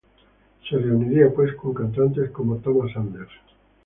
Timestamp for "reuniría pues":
0.79-1.53